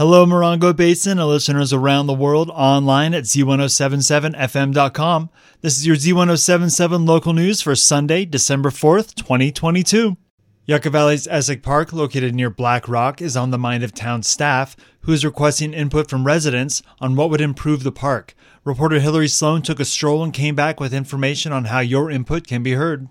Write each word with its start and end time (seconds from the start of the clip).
Hello, 0.00 0.24
Morongo 0.24 0.74
Basin 0.74 1.18
and 1.18 1.28
listeners 1.28 1.74
around 1.74 2.06
the 2.06 2.14
world 2.14 2.50
online 2.54 3.12
at 3.12 3.24
Z1077FM.com. 3.24 5.28
This 5.60 5.76
is 5.76 5.86
your 5.86 5.94
Z1077 5.94 7.06
local 7.06 7.34
news 7.34 7.60
for 7.60 7.76
Sunday, 7.76 8.24
December 8.24 8.70
4th, 8.70 9.14
2022. 9.14 10.16
Yucca 10.64 10.88
Valley's 10.88 11.26
Essex 11.26 11.60
Park, 11.60 11.92
located 11.92 12.34
near 12.34 12.48
Black 12.48 12.88
Rock, 12.88 13.20
is 13.20 13.36
on 13.36 13.50
the 13.50 13.58
mind 13.58 13.84
of 13.84 13.92
town 13.92 14.22
staff, 14.22 14.74
who 15.02 15.12
is 15.12 15.22
requesting 15.22 15.74
input 15.74 16.08
from 16.08 16.24
residents 16.24 16.82
on 16.98 17.14
what 17.14 17.28
would 17.28 17.42
improve 17.42 17.82
the 17.82 17.92
park. 17.92 18.34
Reporter 18.64 19.00
Hillary 19.00 19.28
Sloan 19.28 19.60
took 19.60 19.80
a 19.80 19.84
stroll 19.84 20.24
and 20.24 20.32
came 20.32 20.54
back 20.54 20.80
with 20.80 20.94
information 20.94 21.52
on 21.52 21.66
how 21.66 21.80
your 21.80 22.10
input 22.10 22.46
can 22.46 22.62
be 22.62 22.72
heard. 22.72 23.06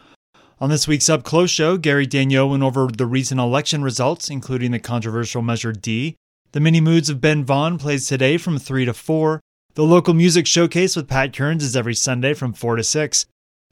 On 0.61 0.69
this 0.69 0.89
week's 0.89 1.09
Up 1.09 1.23
Close 1.23 1.51
show, 1.51 1.77
Gary 1.77 2.07
Daigneault 2.07 2.51
went 2.51 2.65
over 2.65 2.89
the 2.89 3.07
recent 3.07 3.41
election 3.41 3.85
results, 3.85 4.29
including 4.29 4.73
the 4.73 4.81
controversial 4.81 5.43
Measure 5.43 5.73
D. 5.73 6.17
The 6.51 6.61
Many 6.61 6.81
Moods 6.81 7.09
of 7.09 7.21
Ben 7.21 7.45
Vaughn 7.45 7.79
plays 7.79 8.09
today 8.09 8.37
from 8.37 8.59
3 8.59 8.85
to 8.87 8.93
4. 8.93 9.41
The 9.75 9.85
local 9.85 10.15
music 10.15 10.49
showcase 10.49 10.97
with 10.97 11.07
Pat 11.07 11.33
Kearns 11.33 11.63
is 11.63 11.77
every 11.77 11.95
Sunday 11.95 12.35
from 12.35 12.53
4 12.53 12.77
to 12.77 12.83
6. 12.83 13.27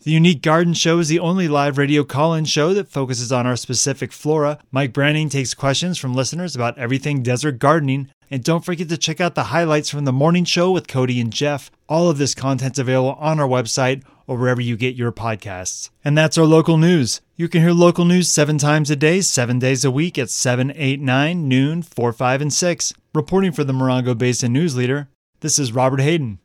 The 0.05 0.13
Unique 0.13 0.43
Garden 0.43 0.75
Show 0.75 0.99
is 0.99 1.09
the 1.09 1.19
only 1.19 1.49
live 1.49 1.79
radio 1.79 2.05
call 2.05 2.35
in 2.35 2.45
show 2.45 2.73
that 2.75 2.89
focuses 2.89 3.33
on 3.33 3.47
our 3.47 3.57
specific 3.57 4.13
flora. 4.13 4.59
Mike 4.71 4.93
Branning 4.93 5.29
takes 5.29 5.55
questions 5.55 5.99
from 5.99 6.15
listeners 6.15 6.55
about 6.55 6.79
everything 6.79 7.23
desert 7.23 7.59
gardening. 7.59 8.11
And 8.31 8.45
don't 8.45 8.65
forget 8.65 8.89
to 8.91 8.99
check 8.99 9.21
out 9.21 9.35
the 9.35 9.45
highlights 9.45 9.91
from 9.91 10.05
the 10.05 10.13
morning 10.13 10.45
show 10.45 10.71
with 10.71 10.87
Cody 10.87 11.21
and 11.21 11.33
Jeff. 11.33 11.71
All 11.89 12.11
of 12.11 12.19
this 12.19 12.35
content's 12.35 12.79
available 12.79 13.15
on 13.19 13.41
our 13.41 13.49
website 13.49 14.05
or 14.27 14.37
wherever 14.37 14.61
you 14.61 14.77
get 14.77 14.97
your 14.97 15.13
podcasts. 15.13 15.91
And 16.05 16.17
that's 16.17 16.37
our 16.37 16.45
local 16.45 16.77
news. 16.77 17.21
You 17.35 17.49
can 17.49 17.63
hear 17.63 17.73
local 17.73 18.05
news 18.05 18.31
seven 18.31 18.59
times 18.59 18.91
a 18.91 18.97
day, 18.97 19.21
seven 19.23 19.59
days 19.59 19.85
a 19.85 19.91
week 19.91 20.19
at 20.19 20.31
7, 20.31 20.73
8, 20.77 21.01
9, 21.01 21.49
noon, 21.49 21.83
4, 21.83 22.13
5, 22.13 22.43
and 22.43 22.53
6. 22.53 22.93
Reporting 23.15 23.53
for 23.53 23.65
the 23.65 23.73
Morongo 23.73 24.17
Basin 24.17 24.53
News 24.53 24.77
Leader, 24.77 25.09
this 25.41 25.59
is 25.59 25.73
Robert 25.73 26.01
Haydon. 26.01 26.39